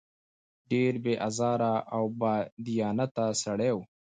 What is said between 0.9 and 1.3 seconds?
بې